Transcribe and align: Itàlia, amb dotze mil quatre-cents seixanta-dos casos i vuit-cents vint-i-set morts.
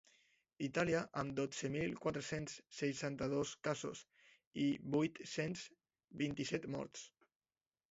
Itàlia, 0.67 1.01
amb 1.21 1.35
dotze 1.39 1.69
mil 1.75 1.93
quatre-cents 2.05 2.55
seixanta-dos 2.79 3.53
casos 3.69 4.03
i 4.65 4.67
vuit-cents 4.97 5.69
vint-i-set 6.25 6.69
morts. 6.79 7.09